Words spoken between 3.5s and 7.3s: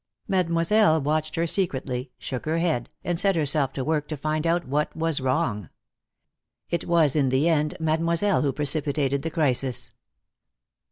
to work to find out what was wrong. It was, in